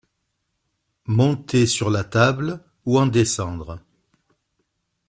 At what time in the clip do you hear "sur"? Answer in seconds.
1.67-1.91